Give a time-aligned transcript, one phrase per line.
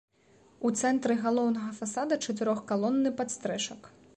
[0.69, 3.81] У цэнтры галоўнага фасада чатырох-калонны падстрэшак.